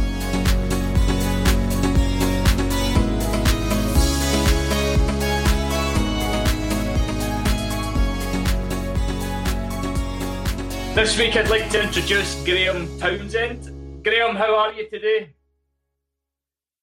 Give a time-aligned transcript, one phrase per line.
[11.03, 14.05] This week I'd like to introduce Graham Townsend.
[14.05, 15.33] Graham, how are you today?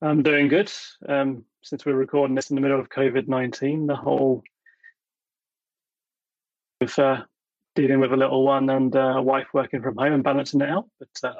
[0.02, 0.70] I'm doing good.
[1.08, 4.44] Um, since we're recording this in the middle of COVID 19, the whole
[6.82, 7.22] of uh,
[7.74, 10.68] dealing with a little one and uh, a wife working from home and balancing it
[10.68, 10.86] out.
[10.98, 11.32] But uh,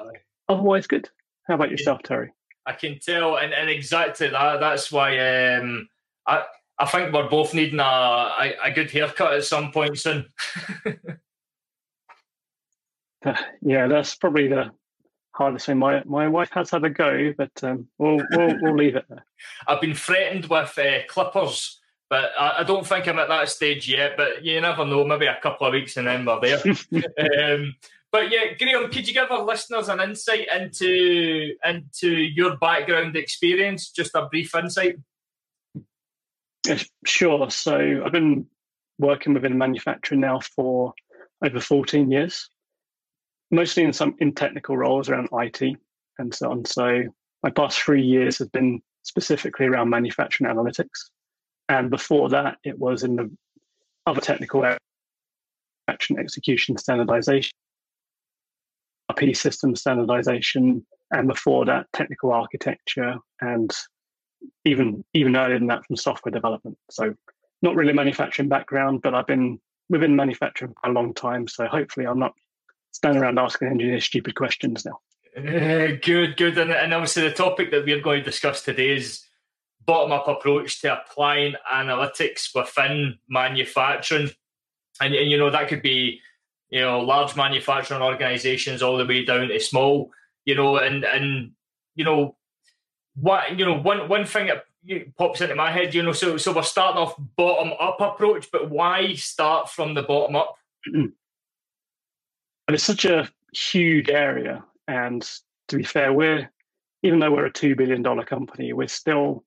[0.49, 1.07] otherwise, good.
[1.43, 2.33] How about yourself, Terry?
[2.65, 4.59] I can tell, and, and exactly that.
[4.59, 5.19] That's why
[5.53, 5.87] um,
[6.25, 6.45] I
[6.79, 10.25] I think we're both needing a, a, a good haircut at some point soon.
[13.61, 14.71] yeah, that's probably the
[15.33, 15.77] hardest thing.
[15.77, 19.25] My my wife has had a go, but um, we'll, we'll we'll leave it there.
[19.67, 23.87] I've been threatened with uh, clippers, but I, I, don't think I'm at that stage
[23.87, 24.17] yet.
[24.17, 25.05] But you never know.
[25.05, 26.59] Maybe a couple of weeks and then we're there.
[27.55, 27.75] um,
[28.11, 33.91] but yeah, Graham, could you give our listeners an insight into into your background experience?
[33.91, 34.97] Just a brief insight.
[37.05, 37.49] Sure.
[37.49, 38.45] So I've been
[38.99, 40.93] working within manufacturing now for
[41.43, 42.50] over 14 years
[43.51, 45.77] mostly in some in technical roles around IT
[46.17, 46.65] and so on.
[46.65, 47.03] So
[47.43, 51.09] my past three years have been specifically around manufacturing analytics,
[51.69, 53.31] and before that, it was in the
[54.05, 54.79] other technical areas,
[55.87, 57.51] action execution standardization,
[59.09, 63.71] ERP system standardization, and before that, technical architecture, and
[64.65, 66.77] even even earlier than that, from software development.
[66.89, 67.13] So
[67.61, 71.47] not really manufacturing background, but I've been within manufacturing for a long time.
[71.47, 72.33] So hopefully, I'm not
[72.91, 74.99] stand around asking engineers stupid questions now.
[75.35, 76.57] Uh, good, good.
[76.57, 79.25] And, and obviously, the topic that we're going to discuss today is
[79.85, 84.29] bottom up approach to applying analytics within manufacturing.
[84.99, 86.19] And, and, you know, that could be,
[86.69, 90.11] you know, large manufacturing organizations all the way down to small,
[90.45, 91.51] you know, and, and,
[91.95, 92.35] you know,
[93.15, 94.65] what, you know, one, one thing that
[95.17, 98.69] pops into my head, you know, so, so we're starting off bottom up approach, but
[98.69, 100.57] why start from the bottom up?
[102.67, 104.63] And it's such a huge area.
[104.87, 105.27] And
[105.67, 106.49] to be fair, we're
[107.03, 109.43] even though we're a two billion dollar company, we're still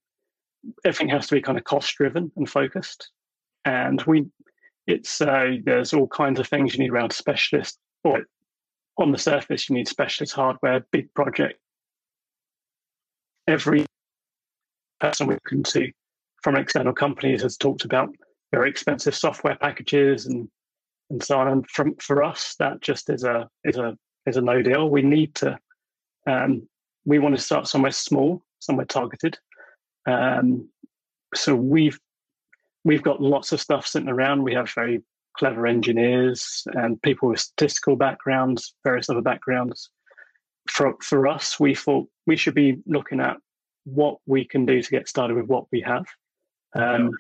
[0.85, 3.11] everything has to be kind of cost driven and focused.
[3.65, 4.27] And we
[4.87, 8.25] it's uh, there's all kinds of things you need around specialist or
[8.99, 11.59] on the surface you need specialist hardware, big project.
[13.47, 13.87] Every
[15.01, 15.93] person we can see
[16.43, 18.15] from external companies has talked about
[18.53, 20.49] very expensive software packages and
[21.11, 21.49] and so on.
[21.49, 24.89] And from for us, that just is a is a is a no deal.
[24.89, 25.59] We need to
[26.27, 26.69] um,
[27.05, 29.39] we want to start somewhere small, somewhere targeted.
[30.07, 30.69] Um,
[31.35, 31.99] so we've
[32.85, 34.43] we've got lots of stuff sitting around.
[34.43, 35.03] We have very
[35.37, 39.91] clever engineers and people with statistical backgrounds, various other backgrounds.
[40.71, 43.37] For for us, we thought we should be looking at
[43.85, 46.07] what we can do to get started with what we have.
[46.75, 47.13] Um,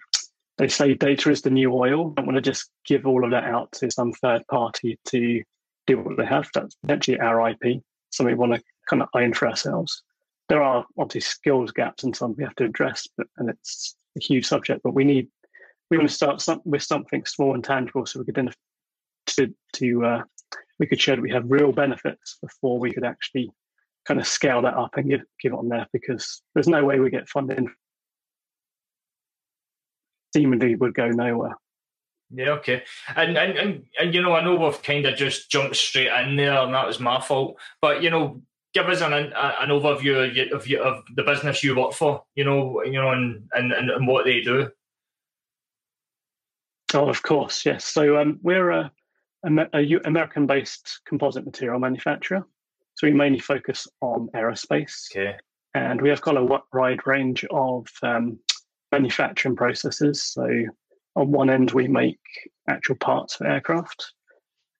[0.58, 2.10] they say data is the new oil.
[2.10, 5.42] Don't want to just give all of that out to some third party to
[5.86, 6.48] do what they have.
[6.54, 10.02] That's potentially our IP, something we want to kind of own for ourselves.
[10.48, 14.20] There are obviously skills gaps and some we have to address, but, and it's a
[14.20, 14.82] huge subject.
[14.84, 15.28] But we need
[15.90, 18.50] we want to start some, with something small and tangible, so we could then
[19.26, 20.22] to to uh,
[20.78, 23.50] we could show that we have real benefits before we could actually
[24.06, 25.86] kind of scale that up and give give it on there.
[25.92, 27.70] Because there's no way we get funding
[30.34, 31.56] seemingly would go nowhere.
[32.30, 32.82] Yeah, okay.
[33.14, 36.36] And, and and and you know, I know we've kind of just jumped straight in
[36.36, 37.56] there, and that was my fault.
[37.80, 42.24] But you know, give us an an overview of, of the business you work for.
[42.34, 44.70] You know, you know, and and, and what they do.
[46.92, 47.84] Oh, of course, yes.
[47.84, 48.92] So um, we're a,
[49.44, 52.46] a, a American-based composite material manufacturer.
[52.94, 55.10] So we mainly focus on aerospace.
[55.10, 55.36] Okay.
[55.74, 58.38] And we have got a wide range of um,
[58.94, 60.22] manufacturing processes.
[60.22, 60.46] So
[61.16, 62.20] on one end, we make
[62.68, 64.12] actual parts for aircraft,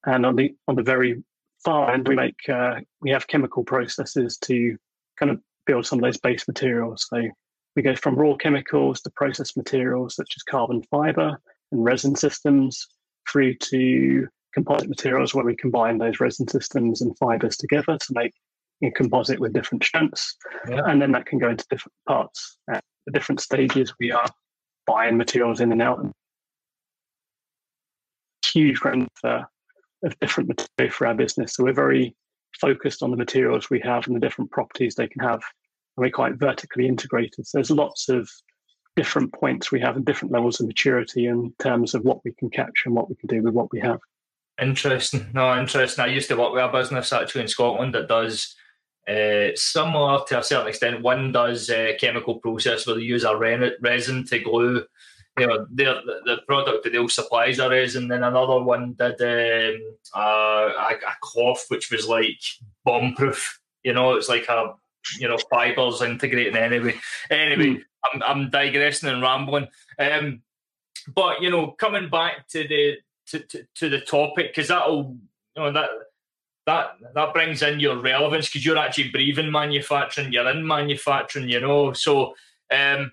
[0.05, 1.23] and on the on the very
[1.65, 4.77] far end, we make uh, we have chemical processes to
[5.19, 7.07] kind of build some of those base materials.
[7.11, 7.19] So
[7.77, 11.31] we go from raw chemicals to processed materials such as carbon fiber
[11.73, 12.87] and resin systems,
[13.31, 18.33] through to composite materials where we combine those resin systems and fibers together to make
[18.83, 20.37] a composite with different strengths,
[20.69, 20.83] yeah.
[20.87, 22.59] and then that can go into different parts.
[23.05, 24.27] Uh, the different stages we are
[24.87, 26.05] buying materials in and out.
[28.45, 29.43] Huge range of,
[30.05, 31.55] of different material for our business.
[31.55, 32.15] So we're very
[32.61, 35.43] focused on the materials we have and the different properties they can have.
[35.97, 37.47] And we're quite vertically integrated.
[37.47, 38.29] So there's lots of
[38.97, 42.49] different points we have and different levels of maturity in terms of what we can
[42.49, 43.99] capture and what we can do with what we have.
[44.61, 45.27] Interesting.
[45.35, 46.05] No, interesting.
[46.05, 48.55] I used to work with a business actually in Scotland that does
[49.09, 51.03] uh, similar to a certain extent.
[51.03, 54.85] One does uh, chemical process where they use a resin to glue.
[55.39, 58.09] You know, the the product that they'll supply is a resin.
[58.09, 62.41] Then another one did um, a, a cloth which was like
[62.85, 63.61] bomb proof.
[63.83, 64.75] You know, it's like a
[65.19, 66.95] you know fibers integrating anyway.
[67.31, 67.83] Anyway, mm.
[68.05, 69.69] I'm I'm digressing and rambling.
[69.99, 70.43] Um,
[71.15, 75.17] but you know, coming back to the to, to, to the topic because that'll
[75.57, 75.91] you know that
[76.67, 81.61] that that brings in your relevance because you're actually breathing manufacturing, you're in manufacturing, you
[81.61, 81.93] know.
[81.93, 82.35] So,
[82.71, 83.13] um,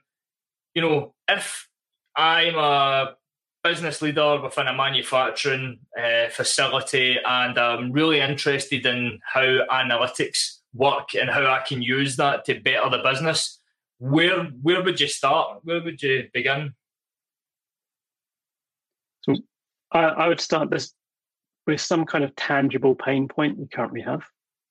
[0.74, 1.68] you know, if
[2.16, 3.16] I'm a
[3.64, 11.14] business leader within a manufacturing uh, facility and I'm really interested in how analytics work
[11.14, 13.60] and how I can use that to better the business,
[14.00, 15.60] where where would you start?
[15.64, 16.74] Where would you begin?
[19.22, 19.36] So
[19.92, 20.94] I, I would start this
[21.68, 24.24] with some kind of tangible pain point you currently have.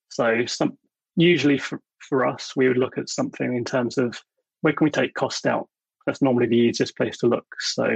[0.08, 0.76] So some
[1.16, 4.20] usually for, for us, we would look at something in terms of
[4.62, 5.68] where can we take cost out?
[6.06, 7.46] That's normally the easiest place to look.
[7.60, 7.88] So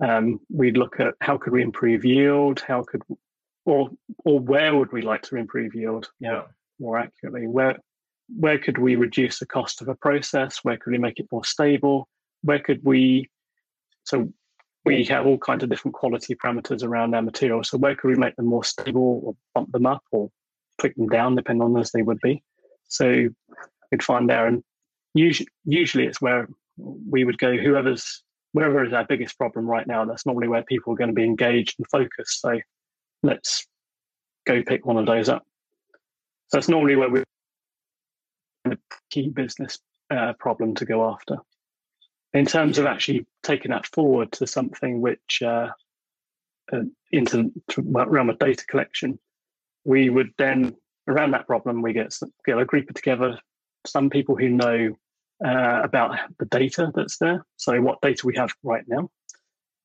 [0.00, 2.62] um, we'd look at how could we improve yield?
[2.66, 3.02] How could
[3.64, 3.90] or
[4.24, 6.10] or where would we like to improve yield?
[6.20, 6.42] Yeah.
[6.80, 7.78] More accurately, where
[8.28, 10.58] where could we reduce the cost of a process?
[10.62, 12.08] Where could we make it more stable?
[12.42, 13.30] Where could we
[14.04, 14.32] so
[14.84, 17.70] we have all kinds of different quality parameters around our materials.
[17.70, 20.30] So where could we make them more stable or bump them up or
[20.78, 22.42] click them down, depending on as they would be.
[22.88, 23.28] So
[23.90, 24.62] we'd find there, and
[25.14, 27.56] usually, usually it's where we would go.
[27.56, 28.22] Whoever's
[28.52, 31.24] wherever is our biggest problem right now, that's normally where people are going to be
[31.24, 32.40] engaged and focused.
[32.40, 32.60] So
[33.22, 33.66] let's
[34.46, 35.42] go pick one of those up.
[36.48, 37.24] So that's normally where we
[38.64, 38.78] the
[39.10, 39.78] key business
[40.10, 41.38] uh, problem to go after
[42.34, 45.68] in terms of actually taking that forward to something which uh,
[46.72, 46.82] uh,
[47.12, 49.18] into the realm of data collection,
[49.84, 50.76] we would then
[51.08, 53.38] around that problem we get get a group together
[53.86, 54.96] some people who know
[55.44, 59.10] uh, about the data that's there, so what data we have right now,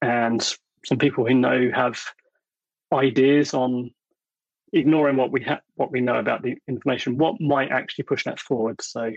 [0.02, 0.56] and
[0.86, 2.02] some people who know have
[2.94, 3.92] ideas on
[4.72, 8.40] ignoring what we have what we know about the information what might actually push that
[8.40, 8.82] forward.
[8.82, 9.12] So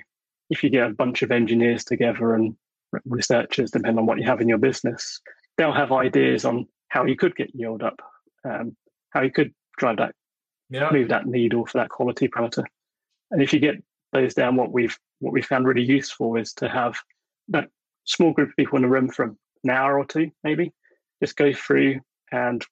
[0.50, 2.56] if you get a bunch of engineers together and
[3.04, 5.20] researchers, depending on what you have in your business,
[5.56, 8.00] they'll have ideas on how you could get yield up,
[8.44, 8.76] um,
[9.10, 10.14] how you could drive that,
[10.70, 10.90] yeah.
[10.92, 12.64] move that needle for that quality parameter.
[13.30, 16.68] And if you get those down, what we've what we found really useful is to
[16.68, 16.96] have
[17.48, 17.68] that
[18.04, 20.72] small group of people in a room for an hour or two, maybe,
[21.22, 22.00] just go through
[22.32, 22.66] and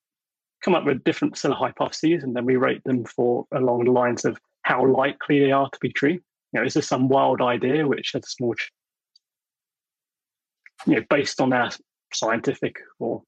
[0.62, 3.90] come up with different set of hypotheses, and then we rate them for along the
[3.90, 6.18] lines of how likely they are to be true.
[6.52, 8.54] You know, is this some wild idea which has a small
[10.86, 11.70] you know, based on our
[12.12, 13.22] scientific or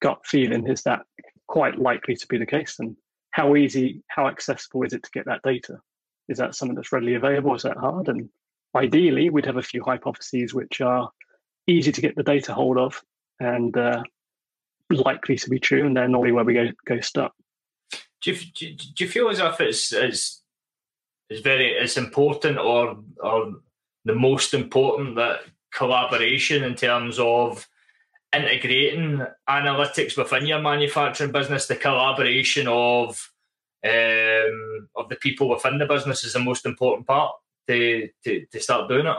[0.00, 1.02] gut feeling, is that
[1.46, 2.76] quite likely to be the case?
[2.78, 2.96] And
[3.30, 5.78] how easy, how accessible is it to get that data?
[6.28, 7.54] Is that something that's readily available?
[7.54, 8.08] Is that hard?
[8.08, 8.28] And
[8.74, 11.10] ideally, we'd have a few hypotheses which are
[11.66, 13.00] easy to get the data hold of
[13.40, 14.02] and uh,
[14.90, 17.32] likely to be true, and then normally where we go go start.
[18.22, 20.42] Do you, do, you feel as if it's, it's
[21.28, 23.54] it's very it's important or or
[24.04, 25.40] the most important that
[25.76, 27.68] collaboration in terms of
[28.34, 33.30] integrating analytics within your manufacturing business, the collaboration of
[33.84, 37.34] um, of the people within the business is the most important part
[37.68, 39.16] to to, to start doing it.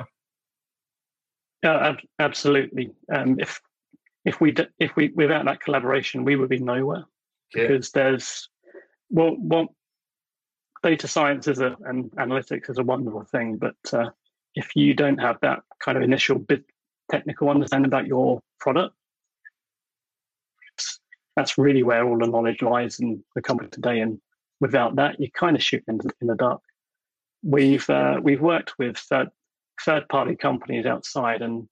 [1.63, 2.91] Yeah, absolutely.
[3.13, 3.61] Um, if
[4.25, 7.05] if we if we without that collaboration, we would be nowhere
[7.55, 7.67] okay.
[7.67, 8.49] because there's
[9.09, 9.75] well, well,
[10.83, 14.09] data science is a and analytics is a wonderful thing, but uh,
[14.57, 16.65] if you don't have that kind of initial bit
[17.11, 18.95] technical understanding about your product,
[21.35, 23.99] that's really where all the knowledge lies in the company today.
[23.99, 24.19] And
[24.59, 26.61] without that, you kind of shoot in, in the dark.
[27.43, 29.29] We've uh, we've worked with third
[29.85, 31.69] third party companies outside, and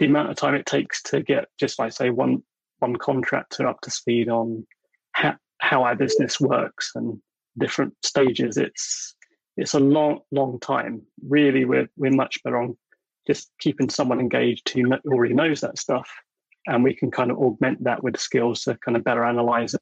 [0.00, 2.42] the amount of time it takes to get just like say one
[2.80, 4.66] one contractor up to speed on
[5.12, 7.20] how, how our business works and
[7.58, 9.14] different stages, it's
[9.58, 11.02] it's a long, long time.
[11.26, 12.76] Really, we're we're much better on
[13.26, 16.08] just keeping someone engaged who already knows that stuff,
[16.66, 19.80] and we can kind of augment that with skills to kind of better analyze it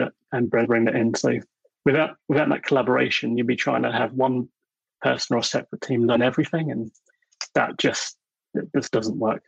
[0.00, 1.14] uh, and bring it in.
[1.16, 1.40] So
[1.84, 4.48] without without that collaboration, you'd be trying to have one
[5.02, 6.90] person or separate team learn everything, and
[7.54, 8.16] that just
[8.54, 9.42] it just doesn't work.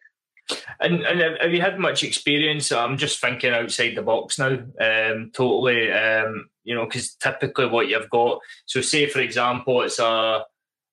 [0.80, 2.73] And, and have you had much experience?
[2.73, 4.59] I'm just thinking outside the box now.
[4.80, 5.92] Um, totally.
[5.92, 8.40] Um, you know, because typically what you've got.
[8.66, 10.45] So, say for example, it's a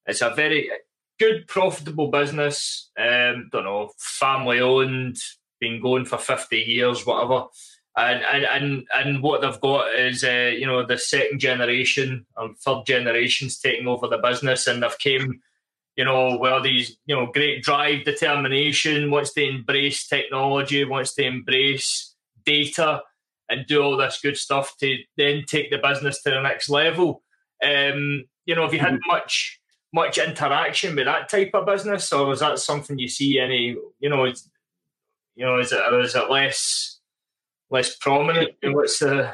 [0.05, 0.69] it's a very
[1.19, 2.89] good, profitable business.
[2.97, 5.17] Um, don't know, family owned,
[5.59, 7.45] been going for fifty years, whatever.
[7.95, 12.53] And and and, and what they've got is, uh, you know, the second generation or
[12.55, 15.41] third generations taking over the business, and they've came
[15.97, 21.23] you know, where these, you know, great drive, determination, wants to embrace technology, wants to
[21.23, 23.01] embrace data
[23.49, 27.23] and do all this good stuff to then take the business to the next level.
[27.63, 29.11] Um, you know, have you had mm-hmm.
[29.11, 29.59] much
[29.93, 33.75] much interaction with that type of business, or is that something you see any?
[33.99, 34.47] You know, it's,
[35.35, 36.99] you know, is it or is it less
[37.71, 38.51] less prominent?
[38.61, 39.33] What's the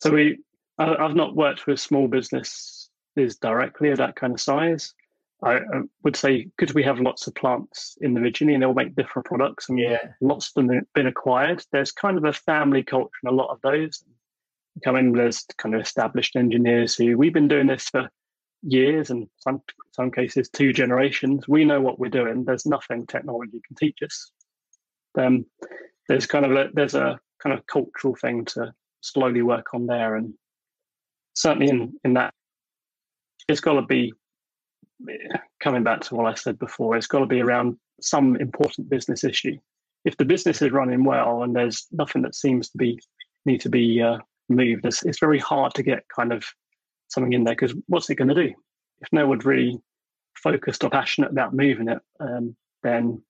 [0.00, 0.38] so we?
[0.78, 2.79] I've not worked with small business
[3.16, 4.94] is directly of that kind of size.
[5.42, 8.74] I, I would say because we have lots of plants in the region and they'll
[8.74, 9.98] make different products and yeah.
[10.20, 11.64] lots of them have been acquired.
[11.72, 14.04] There's kind of a family culture in a lot of those.
[14.84, 18.08] Coming there's kind of established engineers who we've been doing this for
[18.62, 19.62] years and some
[19.92, 21.48] some cases two generations.
[21.48, 22.44] We know what we're doing.
[22.44, 24.30] There's nothing technology can teach us.
[25.18, 25.46] Um,
[26.08, 30.16] there's kind of a there's a kind of cultural thing to slowly work on there
[30.16, 30.34] and
[31.34, 32.34] certainly in in that
[33.48, 34.12] it's got to be
[35.60, 36.96] coming back to what I said before.
[36.96, 39.56] It's got to be around some important business issue.
[40.04, 42.98] If the business is running well and there's nothing that seems to be
[43.46, 44.18] need to be uh,
[44.48, 46.44] moved, it's, it's very hard to get kind of
[47.08, 48.52] something in there because what's it going to do?
[49.00, 49.78] If no one's really
[50.34, 53.22] focused or passionate about moving it, um, then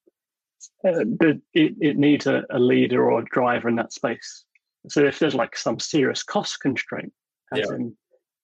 [0.85, 4.45] uh, it, it needs a, a, leader or a driver in that space.
[4.88, 7.12] So if there's like some serious cost constraint,
[7.52, 7.76] as yeah.
[7.76, 7.97] in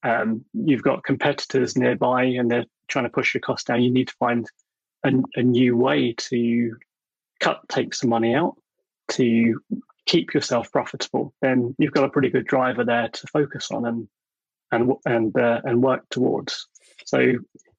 [0.07, 3.83] um, you've got competitors nearby and they're trying to push your costs down.
[3.83, 4.49] You need to find
[5.05, 6.77] a, a new way to
[7.41, 8.55] cut, take some money out
[9.09, 9.61] to
[10.07, 11.35] keep yourself profitable.
[11.43, 14.09] Then you've got a pretty good driver there to focus on and
[14.71, 16.69] and and uh, and work towards.
[17.05, 17.33] So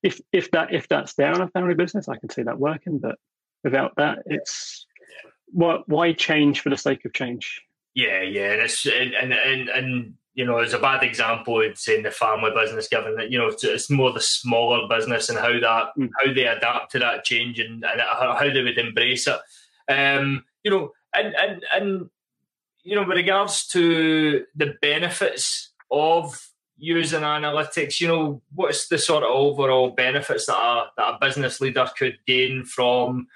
[0.03, 2.99] if if that if that's there in a family business, I can see that working.
[2.99, 3.15] But
[3.63, 4.85] without that, it's
[5.47, 7.61] why why change for the sake of change?
[7.93, 12.11] Yeah, yeah, and and and and you know, as a bad example, it's in the
[12.11, 16.09] family business, given that you know it's more the smaller business and how that mm.
[16.21, 19.39] how they adapt to that change and, and how they would embrace it.
[19.91, 22.09] Um, you know, and and and
[22.83, 26.39] you know, with regards to the benefits of
[26.77, 31.59] using analytics, you know, what's the sort of overall benefits that a, that a business
[31.59, 33.27] leader could gain from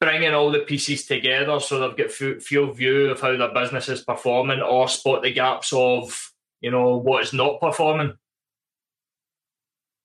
[0.00, 3.88] bringing all the pieces together so they've got a full view of how their business
[3.88, 8.12] is performing or spot the gaps of you know what is not performing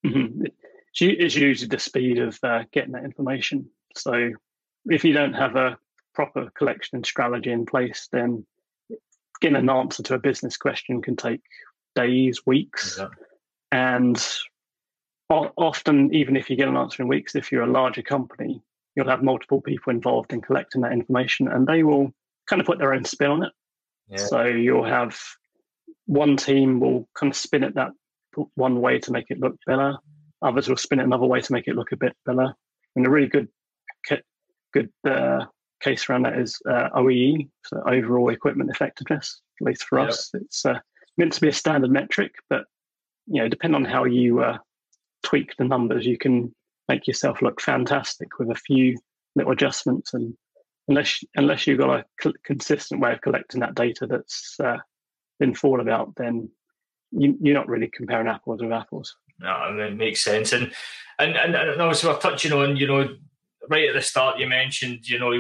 [0.06, 0.46] mm-hmm.
[1.00, 4.32] it's usually the speed of uh, getting that information so
[4.88, 5.78] if you don't have a
[6.14, 8.46] proper collection and strategy in place then
[9.42, 11.42] getting an answer to a business question can take
[11.96, 13.08] days weeks yeah.
[13.72, 14.38] and
[15.30, 18.62] often even if you get an answer in weeks if you're a larger company
[18.96, 22.12] you'll have multiple people involved in collecting that information and they will
[22.48, 23.52] kind of put their own spin on it.
[24.10, 24.18] Yeah.
[24.18, 25.20] So you'll have
[26.06, 27.92] one team will kind of spin it that
[28.56, 29.98] one way to make it look better.
[30.42, 32.54] Others will spin it another way to make it look a bit better.
[32.96, 33.50] And a really good
[34.76, 35.46] good uh,
[35.82, 39.42] case around that is uh, OEE, so overall equipment effectiveness.
[39.62, 40.80] At least for us, it's uh,
[41.18, 42.66] meant to be a standard metric, but
[43.26, 44.58] you know, depending on how you uh,
[45.24, 46.54] tweak the numbers, you can
[46.88, 48.98] make yourself look fantastic with a few
[49.36, 50.14] little adjustments.
[50.14, 50.36] And
[50.88, 54.78] unless unless you've got a consistent way of collecting that data that's uh,
[55.40, 56.50] been thought about, then
[57.12, 59.16] you, you're not really comparing apples with apples.
[59.40, 60.54] No, it makes sense.
[60.54, 60.72] And
[61.20, 63.08] and and, and obviously we're touching on, you know,
[63.70, 65.32] right at the start you mentioned, you know,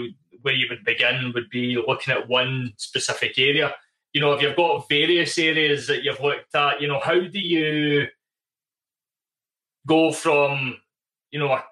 [0.41, 3.73] where you would begin would be looking at one specific area.
[4.13, 7.39] You know, if you've got various areas that you've looked at, you know, how do
[7.39, 8.07] you
[9.87, 10.77] go from
[11.35, 11.63] you know, a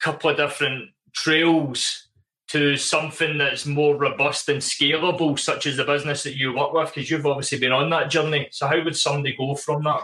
[0.00, 2.08] couple of different trails
[2.50, 6.94] to something that's more robust and scalable, such as the business that you work with?
[6.94, 8.46] Because you've obviously been on that journey.
[8.52, 10.02] So, how would somebody go from that?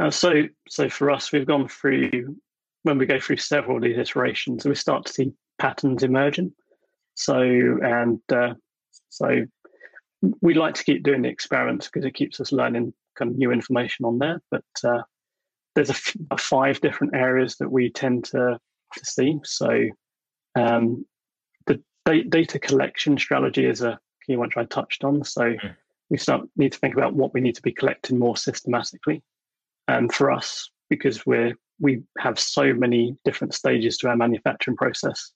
[0.00, 2.36] Uh, so, so for us, we've gone through
[2.84, 6.52] when we go through several of these iterations, we start to see patterns emerging.
[7.14, 8.54] So, and uh,
[9.08, 9.46] so
[10.40, 13.50] we like to keep doing the experiments because it keeps us learning kind of new
[13.50, 14.40] information on there.
[14.52, 15.02] But uh,
[15.76, 18.58] there's a, f- five different areas that we tend to,
[18.94, 19.38] to see.
[19.44, 19.88] So
[20.56, 21.06] um,
[21.66, 25.22] the da- data collection strategy is a key one which I touched on.
[25.22, 25.76] So mm.
[26.10, 29.22] we start need to think about what we need to be collecting more systematically.
[29.86, 35.32] And for us, because we're we have so many different stages to our manufacturing process.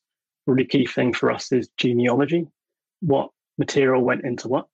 [0.47, 2.47] Really key thing for us is genealogy.
[3.01, 4.67] What material went into what?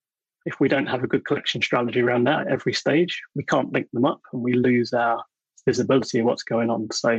[0.45, 3.73] If we don't have a good collection strategy around that at every stage, we can't
[3.73, 5.25] link them up and we lose our
[5.67, 6.89] visibility of what's going on.
[6.93, 7.19] So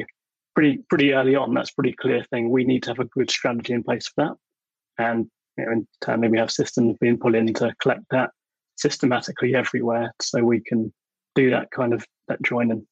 [0.56, 2.50] pretty pretty early on, that's pretty clear thing.
[2.50, 5.04] We need to have a good strategy in place for that.
[5.04, 8.32] And you know, internally we have systems being put in to collect that
[8.76, 10.94] systematically everywhere so we can
[11.36, 12.86] do that kind of that joining.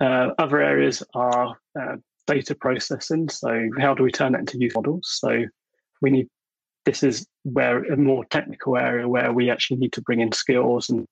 [0.00, 3.28] Uh, other areas are uh, data processing.
[3.28, 5.08] So how do we turn that into use models?
[5.20, 5.44] So
[6.02, 6.28] we need
[6.84, 10.88] this is where a more technical area where we actually need to bring in skills
[10.88, 11.06] and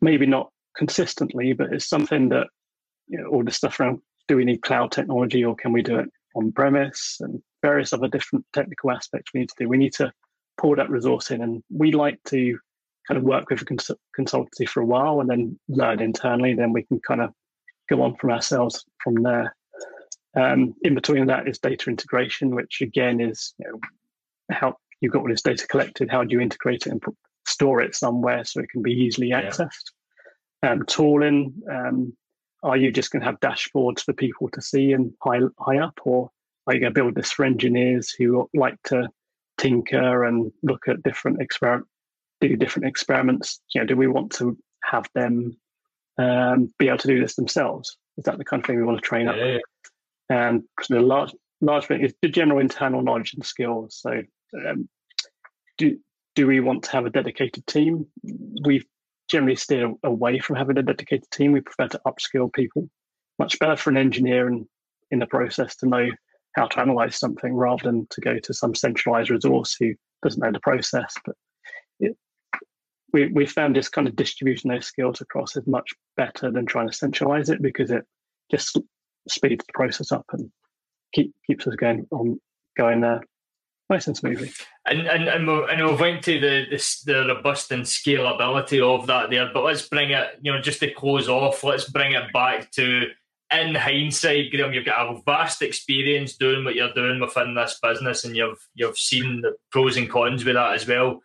[0.00, 2.46] maybe not consistently, but it's something that
[3.08, 5.98] you know, all the stuff around do we need cloud technology or can we do
[5.98, 9.68] it on premise and various other different technical aspects we need to do.
[9.68, 10.12] We need to
[10.56, 12.58] pull that resource in, and we like to
[13.06, 16.54] kind of work with a cons- consultancy for a while and then learn internally.
[16.54, 17.32] Then we can kind of
[17.88, 19.54] go on from ourselves from there.
[20.36, 23.80] Um, in between that is data integration, which again is you know,
[24.50, 26.10] how you've got all this data collected.
[26.10, 27.16] How do you integrate it and put,
[27.46, 29.90] store it somewhere so it can be easily accessed?
[30.62, 31.54] Um, tooling.
[31.70, 32.16] Um,
[32.62, 35.98] are you just going to have dashboards for people to see and high high up,
[36.04, 36.30] or
[36.66, 39.08] are you going to build this for engineers who like to
[39.58, 41.86] tinker and look at different experiment,
[42.40, 43.60] do different experiments?
[43.74, 45.56] You know, do we want to have them
[46.18, 47.96] um, be able to do this themselves?
[48.16, 49.36] Is that the kind of thing we want to train yeah, up?
[49.38, 49.58] Yeah.
[50.30, 53.98] And the large large thing is the general internal knowledge and skills.
[54.00, 54.22] So,
[54.68, 54.88] um,
[55.76, 55.96] do
[56.34, 58.06] do we want to have a dedicated team?
[58.64, 58.84] We've
[59.28, 61.52] generally steer away from having a dedicated team.
[61.52, 62.88] We prefer to upskill people.
[63.38, 64.66] Much better for an engineer and
[65.10, 66.08] in the process to know
[66.56, 70.52] how to analyze something rather than to go to some centralized resource who doesn't know
[70.52, 71.14] the process.
[71.24, 71.36] But
[72.00, 72.16] it,
[73.12, 76.88] we we found this kind of distribution of skills across is much better than trying
[76.88, 78.04] to centralize it because it
[78.50, 78.78] just
[79.28, 80.50] speeds the process up and
[81.12, 82.40] keep keeps us going on
[82.76, 83.22] going there
[83.90, 84.52] nice and smoothly.
[84.86, 89.06] And and and, we and we went to the, the the robust and scalability of
[89.06, 92.32] that there, but let's bring it, you know, just to close off, let's bring it
[92.32, 93.06] back to
[93.50, 98.24] in hindsight, Graham, you've got a vast experience doing what you're doing within this business,
[98.24, 101.22] and you've you've seen the pros and cons with that as well.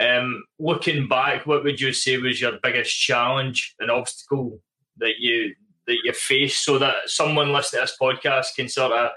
[0.00, 4.60] Um, looking back, what would you say was your biggest challenge and obstacle
[4.98, 5.54] that you
[5.86, 9.10] that you faced, so that someone listening to this podcast can sort of,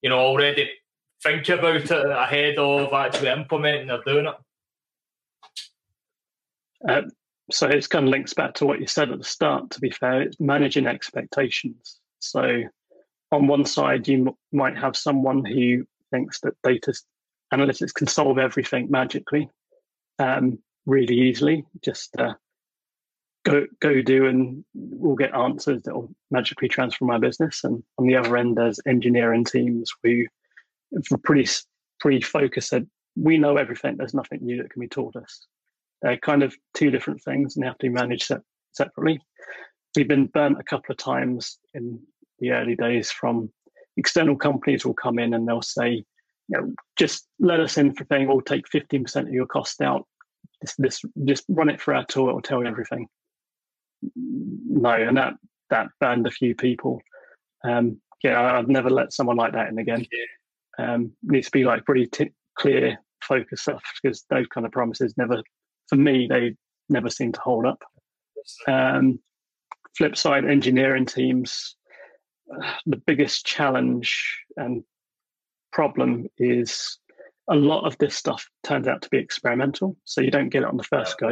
[0.00, 0.70] you know, already
[1.24, 4.34] think about it ahead of actually implementing or doing it?
[6.88, 7.02] Uh,
[7.50, 9.70] so it kind of links back to what you said at the start.
[9.70, 11.98] To be fair, it's managing expectations.
[12.20, 12.62] So
[13.32, 16.94] on one side, you m- might have someone who thinks that data
[17.52, 19.50] analytics can solve everything magically,
[20.18, 21.64] um, really easily.
[21.82, 22.34] Just uh,
[23.44, 27.64] go go do, and we'll get answers that will magically transform our business.
[27.64, 30.24] And on the other end, there's engineering teams who
[31.22, 31.48] pretty
[32.00, 33.96] pretty focused said we know everything.
[33.96, 35.46] There's nothing new that can be taught us.
[36.02, 38.36] They're kind of two different things, and they have to be managed se-
[38.72, 39.20] separately.
[39.96, 42.00] We've been burnt a couple of times in
[42.40, 43.50] the early days from
[43.96, 46.04] external companies will come in and they'll say,
[46.48, 48.26] you know, just let us in for thing.
[48.26, 50.06] We'll take 15% of your cost out.
[50.60, 52.28] This, this, just run it for our tool.
[52.28, 53.06] It will tell you everything.
[54.16, 55.34] No, and that
[55.70, 57.00] that burned a few people.
[57.64, 60.06] Um, yeah, I've never let someone like that in again.
[60.78, 65.14] Um, needs to be like pretty t- clear focus stuff because those kind of promises
[65.16, 65.42] never,
[65.88, 66.54] for me, they
[66.88, 67.82] never seem to hold up.
[68.66, 69.20] Um,
[69.96, 71.76] flip side, engineering teams,
[72.52, 74.82] uh, the biggest challenge and
[75.72, 76.98] problem is
[77.50, 79.96] a lot of this stuff turns out to be experimental.
[80.04, 81.30] So you don't get it on the first go.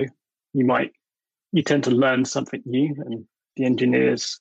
[0.52, 0.92] You might,
[1.52, 3.24] you tend to learn something new, and
[3.56, 4.40] the engineers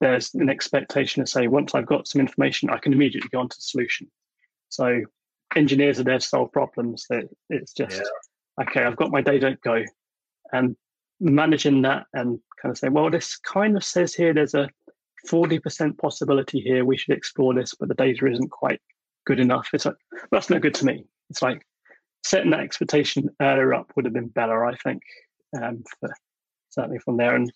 [0.00, 3.48] there's an expectation to say once I've got some information, I can immediately go on
[3.48, 4.10] to the solution.
[4.68, 5.02] So
[5.54, 7.06] engineers are there to solve problems.
[7.08, 8.64] That it's just yeah.
[8.64, 8.84] okay.
[8.84, 9.82] I've got my data, go,
[10.52, 10.76] and
[11.20, 14.68] managing that and kind of saying, well, this kind of says here there's a
[15.28, 16.84] forty percent possibility here.
[16.84, 18.80] We should explore this, but the data isn't quite
[19.24, 19.68] good enough.
[19.72, 19.96] It's like
[20.30, 21.04] that's no good to me.
[21.30, 21.62] It's like
[22.24, 25.00] setting that expectation earlier up would have been better, I think,
[25.62, 26.12] um, for,
[26.70, 27.36] certainly from there.
[27.36, 27.52] And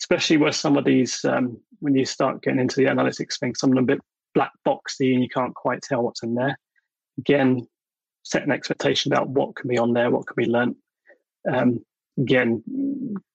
[0.00, 3.70] especially where some of these, um, when you start getting into the analytics thing, some
[3.70, 4.00] of them a bit
[4.34, 6.56] black boxy and you can't quite tell what's in there.
[7.18, 7.66] Again,
[8.22, 10.76] set an expectation about what can be on there, what can be learnt.
[11.52, 11.84] Um,
[12.18, 12.62] again,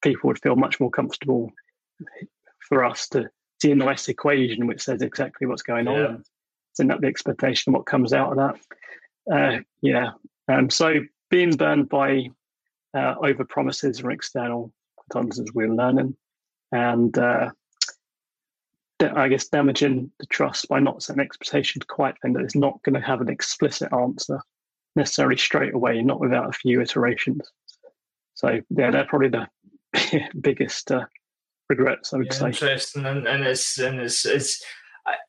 [0.02, 1.52] people would feel much more comfortable
[2.68, 3.30] for us to
[3.62, 5.92] see a nice equation which says exactly what's going yeah.
[5.92, 6.24] on.
[6.74, 9.36] Send up the expectation what comes out of that.
[9.36, 10.12] Uh, yeah.
[10.48, 12.30] Um, so being burned by
[12.96, 14.72] uh, over promises from external
[15.12, 16.16] consultants we're learning
[16.72, 17.50] and uh,
[19.00, 22.96] I guess, damaging the trust by not setting expectations quite then that it's not going
[22.96, 24.42] to have an explicit answer
[24.96, 27.52] necessarily straight away, not without a few iterations.
[28.34, 29.48] So yeah, they're probably the
[30.42, 31.06] biggest uh,
[31.70, 32.14] regrets.
[32.14, 32.48] I would yeah, say.
[32.48, 34.64] Interesting, and, and it's and it's it's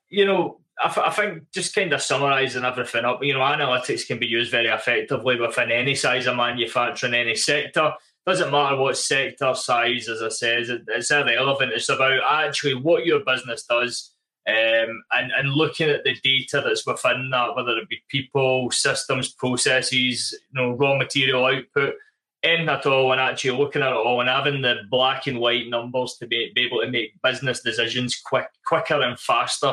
[0.09, 4.27] you know I, think just kind of summarising everything up, you know, analytics can be
[4.27, 7.95] used very effectively within any size of manufacturing, any sector.
[8.29, 11.73] Doesn't matter what sector, size, as I said, it's irrelevant.
[11.73, 14.11] It's about actually what your business does
[14.47, 19.33] um, and, and looking at the data that's within that, whether it be people, systems,
[19.33, 21.95] processes, you know, raw material output,
[22.43, 25.71] anything at all, and actually looking at it all and having the black and white
[25.71, 29.73] numbers to be, be able to make business decisions quick, quicker and faster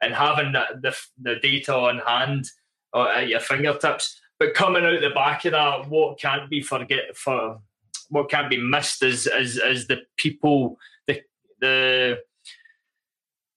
[0.00, 2.50] and having the, the, data on hand
[2.92, 4.20] or uh, at your fingertips.
[4.40, 7.60] But coming out the back of that, what can't be forget for
[8.12, 11.22] what can't be missed is is, is the people, the
[11.60, 12.18] the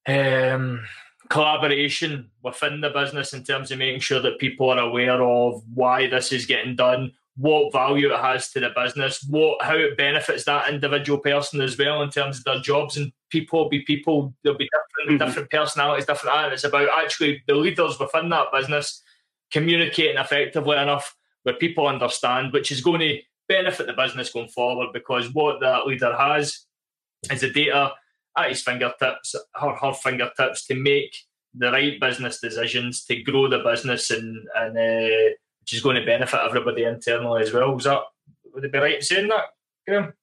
[0.07, 0.85] um,
[1.29, 6.07] collaboration within the business in terms of making sure that people are aware of why
[6.07, 10.45] this is getting done, what value it has to the business, what how it benefits
[10.45, 12.95] that individual person as well in terms of their jobs.
[12.95, 15.27] And people will be people, there'll be different mm-hmm.
[15.27, 16.37] different personalities, different.
[16.37, 19.01] And it's about actually the leaders within that business
[19.51, 24.89] communicating effectively enough where people understand, which is going to benefit the business going forward
[24.93, 26.65] because what that leader has
[27.31, 27.91] is the data
[28.38, 31.15] at his fingertips, her, her fingertips to make
[31.53, 36.05] the right business decisions to grow the business and and uh, which is going to
[36.05, 37.77] benefit everybody internally as well.
[37.77, 38.01] Is that
[38.53, 39.45] would it be right in saying that,
[39.88, 40.13] Graham?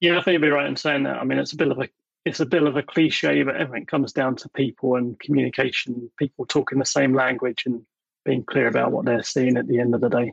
[0.00, 1.18] Yeah, I think you'd be right in saying that.
[1.18, 1.88] I mean, it's a bit of a
[2.24, 6.10] it's a bit of a cliche, but everything comes down to people and communication.
[6.18, 7.82] People talking the same language and
[8.24, 10.32] being clear about what they're seeing at the end of the day.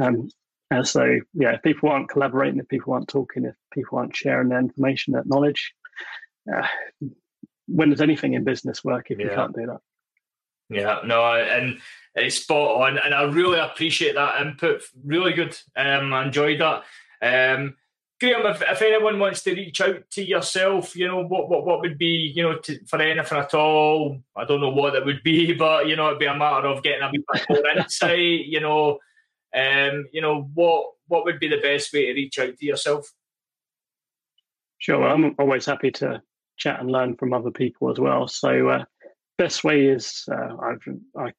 [0.00, 0.30] Um,
[0.70, 4.48] and so, yeah, if people aren't collaborating, if people aren't talking, if people aren't sharing
[4.48, 5.72] their information, that knowledge,
[6.52, 6.66] uh,
[7.66, 9.26] when there's anything in business work if yeah.
[9.26, 9.80] you can't do that?
[10.68, 11.78] Yeah, no, and
[12.14, 14.82] it's spot on, and I really appreciate that input.
[15.04, 15.56] Really good.
[15.76, 16.84] Um, I enjoyed that.
[17.20, 17.74] Um,
[18.20, 21.80] Graham, if, if anyone wants to reach out to yourself, you know what what what
[21.80, 24.20] would be you know to, for anything at all.
[24.36, 26.84] I don't know what it would be, but you know it'd be a matter of
[26.84, 28.44] getting a bit more insight.
[28.44, 28.98] You know,
[29.54, 33.10] um, you know what what would be the best way to reach out to yourself?
[34.78, 36.22] Sure, well, I'm always happy to
[36.56, 38.28] chat and learn from other people as well.
[38.28, 38.84] So, uh,
[39.38, 40.82] best way is uh, I've,
[41.18, 41.32] I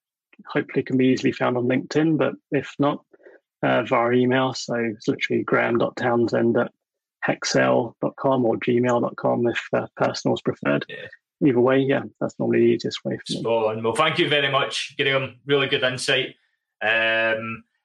[0.47, 3.03] hopefully can be easily found on LinkedIn, but if not,
[3.63, 4.53] uh, via email.
[4.53, 6.71] So it's literally graham.townsend at
[7.27, 10.85] hexcel.com or gmail.com if uh, personal is preferred.
[10.89, 11.47] Yeah.
[11.47, 13.43] Either way, yeah, that's normally the easiest way for me.
[13.43, 13.83] On.
[13.83, 15.39] Well, thank you very much, Graham.
[15.45, 16.35] Really good insight.
[16.81, 17.63] Um,